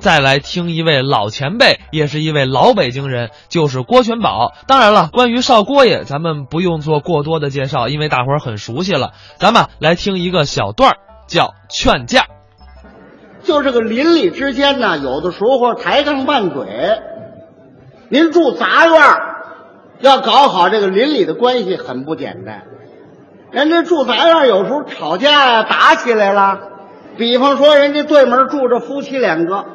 [0.00, 4.52] 再来听一位老前辈，也是一位老北京人，就是郭全宝。
[4.66, 9.12] 当然了，关于少郭爷，咱们不用做过多的介绍，因为大伙儿很熟悉了。
[9.36, 10.96] 咱们来听一个小段儿，
[11.28, 12.22] 叫《劝架》。
[13.42, 16.66] 就这个邻里之间呢，有的时候抬杠拌嘴。
[18.08, 19.00] 您住杂院，
[20.00, 22.64] 要搞好这个邻里的关系很不简单。
[23.50, 26.58] 人家住杂院有时候吵架呀、打起来了。
[27.16, 29.66] 比方说，人家对门住着夫妻两个，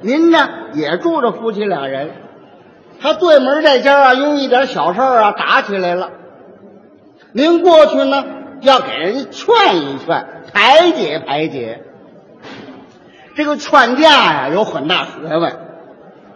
[0.00, 2.10] 您呢也住着夫妻俩人，
[3.00, 6.10] 他对门这家啊，因一点小事啊打起来了，
[7.32, 8.24] 您过去呢
[8.60, 11.82] 要给人家劝一劝，排解排解。
[13.34, 15.56] 这个劝架呀有很大学问。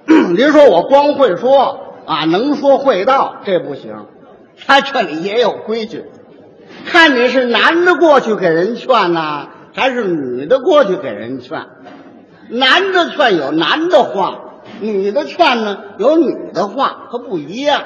[0.37, 4.07] 您说我光会说啊，能说会道，这不行。
[4.67, 6.05] 他这里也有规矩，
[6.87, 11.67] 看你是男的过去给人劝呐、还是女的过去给人劝。
[12.51, 14.39] 男的劝有男的话，
[14.81, 17.83] 女的劝呢有女的话，可不一样。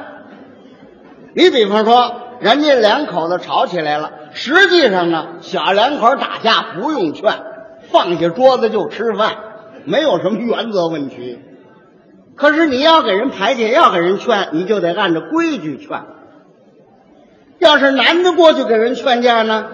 [1.35, 7.33] 你比方说，人家两口子吵起来了，实际上呢，小两口打架不用劝，
[7.91, 9.37] 放下桌子就吃饭，
[9.85, 11.39] 没有什么原则问题。
[12.35, 16.03] 可是你要给人排解，要给人劝，你就得按照规矩劝。
[17.59, 19.67] 要是男的过去给人劝架呢，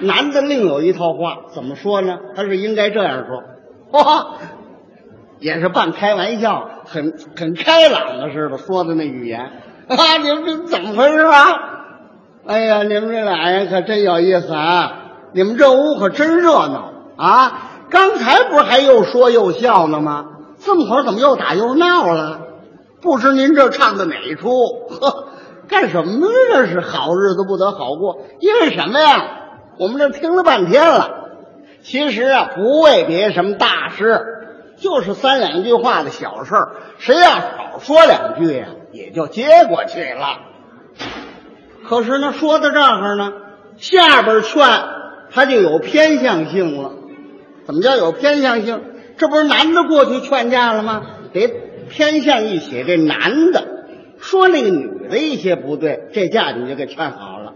[0.00, 2.18] 男的另有一套话，怎么说呢？
[2.34, 3.42] 他是应该这样说，
[3.92, 4.26] 哇，
[5.38, 9.40] 也是半开玩笑，很很开朗的似的说的那语言
[9.88, 11.46] 啊，你们这怎么回事啊？
[12.46, 14.96] 哎呀，你们这俩人可真有意思啊！
[15.32, 17.70] 你们这屋可真热闹啊！
[17.90, 20.24] 刚才不是还又说又笑呢吗？
[20.58, 22.40] 这么会儿怎么又打又闹了？
[23.02, 24.48] 不知您这唱的哪一出？
[24.88, 25.28] 呵，
[25.68, 26.26] 干什么呢？
[26.52, 29.24] 这是好日子不得好过，因为什么呀？
[29.78, 31.19] 我们这听了半天了，
[31.82, 34.20] 其实啊，不为别什么大事，
[34.76, 36.72] 就是三两句话的小事儿。
[36.98, 40.40] 谁要少说两句呀，也就接过去了。
[41.88, 43.32] 可是呢，说到这儿呢，
[43.76, 44.62] 下边劝
[45.30, 46.92] 他就有偏向性了。
[47.64, 48.82] 怎么叫有偏向性？
[49.16, 51.02] 这不是男的过去劝架了吗？
[51.32, 51.48] 得
[51.88, 53.64] 偏向一些这男的，
[54.18, 57.54] 说那个女的一些不对，这架你就给劝好了。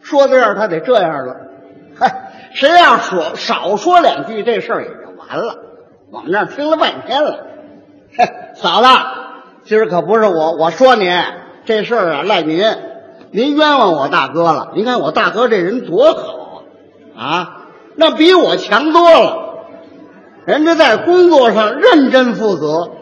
[0.00, 1.47] 说到这儿，他得这样了。
[2.52, 5.58] 谁要说少说两句，这事儿也就完了。
[6.10, 7.46] 我们这儿听了半天了。
[8.16, 8.88] 嘿，嫂子，
[9.64, 11.12] 今儿可不是我我说您
[11.64, 12.64] 这事儿啊，赖您，
[13.30, 14.72] 您冤枉我大哥了。
[14.74, 16.62] 您看我大哥这人多好
[17.16, 17.56] 啊，啊，
[17.94, 19.44] 那比我强多了。
[20.46, 22.92] 人家在工作上认真负责，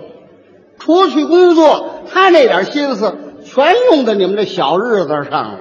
[0.80, 5.58] 除去工作，他那点心思全用在你们这小日子上了，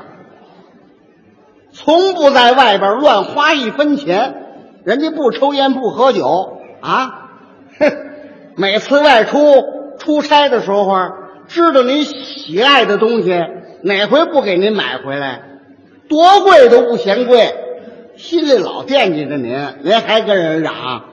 [1.76, 4.42] 从不在外边乱花一分钱。
[4.86, 7.30] 人家不抽烟不喝酒啊，
[7.80, 7.92] 哼，
[8.56, 9.40] 每次外出
[9.98, 10.94] 出差的时候，
[11.48, 13.36] 知道您喜爱的东西，
[13.82, 15.42] 哪回不给您买回来？
[16.08, 17.56] 多贵都不嫌贵，
[18.16, 21.06] 心里老惦记着您，您还跟人嚷。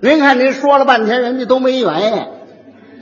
[0.00, 2.12] 您看，您说了半天，人家都没原因。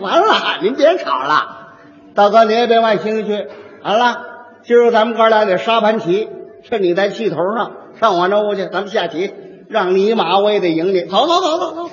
[0.00, 1.68] 完了，您别吵了，
[2.14, 3.48] 大哥，您也别往心里去。
[3.82, 4.16] 完了，
[4.62, 6.26] 今儿咱们哥俩得沙盘棋，
[6.68, 9.32] 趁你在气头上，上我那屋去，咱们下棋，
[9.68, 11.02] 让你一马我也得赢你。
[11.02, 11.90] 走走走走走，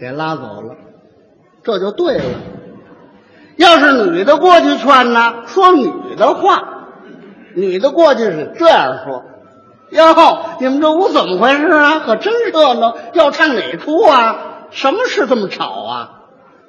[0.00, 0.74] 给拉走了，
[1.62, 2.24] 这就对了。
[3.56, 6.88] 要是女的过去劝呢，说女的话，
[7.54, 9.24] 女的过去是这样说。
[9.90, 10.04] 哟，
[10.60, 12.00] 你们这屋怎么回事啊？
[12.00, 12.96] 可真热闹！
[13.14, 14.66] 要唱哪出啊？
[14.70, 16.10] 什么事这么吵啊？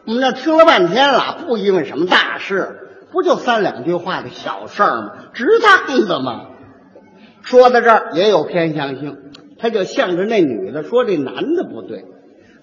[0.06, 5.12] 我们这听了半天了，不因为什么大事，不就三两句话的小事儿吗？
[5.34, 5.46] 值
[5.88, 6.42] 当的吗？
[7.42, 9.18] 说到这儿也有偏向性，
[9.60, 12.06] 他就向着那女的说：“这男的不对，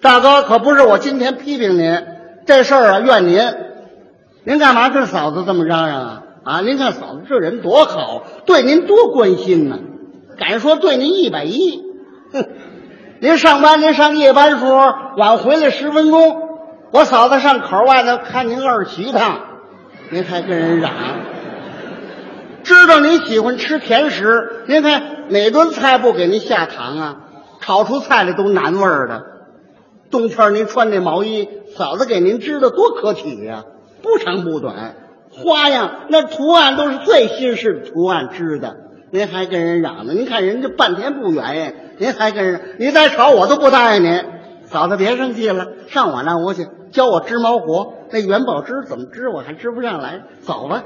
[0.01, 2.03] 大哥可不是我今天批评您
[2.45, 3.41] 这事儿啊，怨您。
[4.43, 6.23] 您干嘛跟嫂子这么嚷嚷啊？
[6.43, 9.79] 啊，您看嫂子这人多好，对您多关心呢。”
[10.39, 11.81] 敢说对您一百一，
[12.31, 12.45] 哼！
[13.19, 16.37] 您上班您上夜班时候晚回来十分钟，
[16.91, 19.39] 我嫂子上口外头看您二喜趟，
[20.11, 20.91] 您还跟人嚷。
[22.67, 27.15] 知道您喜欢吃甜食，您看哪顿菜不给您下糖啊？
[27.61, 29.23] 炒出菜来都难味儿的。
[30.11, 31.47] 冬天您穿那毛衣，
[31.77, 33.63] 嫂子给您织的多可体呀、
[34.01, 34.95] 不长不短，
[35.31, 38.75] 花样那图案都是最新式的图案织的。
[39.11, 40.11] 您还跟人嚷呢？
[40.11, 44.25] 您看人家半天不原因，您还跟人，你再吵我都不答应您。
[44.65, 47.93] 嫂子别生气了，上我那屋去教我织毛活。
[48.11, 50.23] 那元宝织怎么织，我还织不上来。
[50.41, 50.83] 走吧，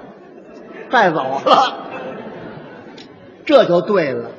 [0.91, 1.75] 带走了，
[3.45, 4.31] 这就对了。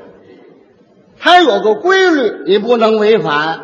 [1.18, 3.60] 他有个规律，你不能违反。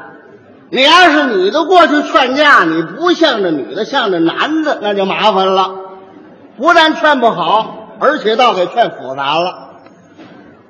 [0.71, 5.75] 你要是女的过去劝架，你不向着女的，向着男的，那就麻烦了。
[6.57, 9.71] 不但劝不好，而且倒给劝复杂了。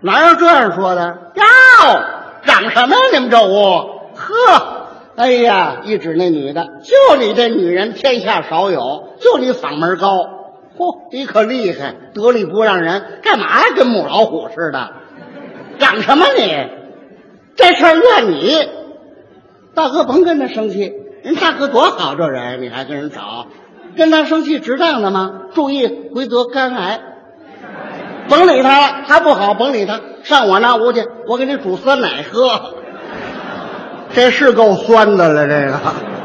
[0.00, 1.32] 哪有这样说的？
[1.34, 1.42] 哟，
[2.42, 3.02] 嚷什么呀？
[3.12, 4.86] 你们这屋，呵，
[5.16, 10.37] 哎呀，一指那女的，就你这女人，天下少有，就你嗓门高。
[10.78, 13.74] 嚯，你可厉害，得理不让人，干嘛呀？
[13.76, 14.92] 跟母老虎似的，
[15.78, 16.54] 嚷什么你？
[17.56, 18.68] 这事儿怨你。
[19.74, 20.92] 大哥甭跟他生气，
[21.22, 23.46] 人大哥多好，这人你还跟人吵，
[23.96, 25.42] 跟他生气值当的吗？
[25.54, 27.00] 注意回得肝癌，
[28.28, 32.74] 甭理他了，他不好，甭理他，上我那屋去，我给你煮酸奶喝。
[34.14, 36.17] 这是够酸的了，这个。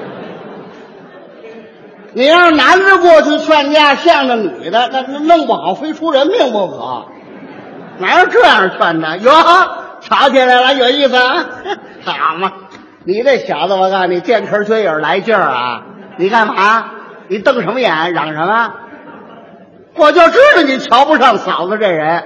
[2.13, 7.06] 你让男的过去劝架，向着女的，那弄不好非出人命不可。
[8.00, 9.18] 哪有这样劝的？
[9.18, 9.31] 哟，
[10.01, 11.45] 吵起来了，有意思啊！
[12.06, 12.51] 好嘛。
[13.06, 15.81] 你这小子，我告诉你，见壳缺影来劲儿啊！
[16.18, 16.86] 你干嘛？
[17.27, 18.13] 你瞪什么眼？
[18.13, 18.74] 嚷什么？
[19.95, 22.24] 我就知道你瞧不上嫂子这人，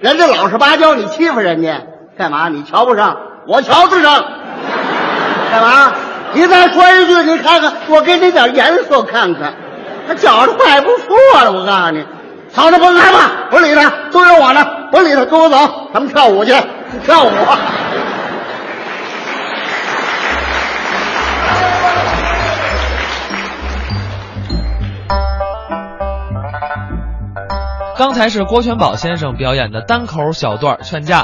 [0.00, 1.82] 人家老实巴交，你欺负人家
[2.16, 2.48] 干嘛？
[2.48, 4.24] 你瞧不上，我瞧得上，
[5.52, 5.92] 干嘛？
[6.34, 9.54] 你再说一句，你看看，我给你点颜色看看，
[10.08, 11.52] 他觉着怪不错了。
[11.52, 12.04] 我告诉你，
[12.48, 15.56] 嫂子甭害怕，不理他，都有我呢，不理他，跟我走，
[15.94, 16.52] 咱们跳舞去，
[17.04, 17.30] 跳舞。
[27.96, 31.22] 刚才是郭全宝先生表演的单口小段劝架，